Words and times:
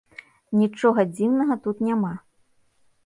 Нічога 0.61 1.05
дзіўнага 1.17 1.59
тут 1.67 1.85
няма. 1.91 2.11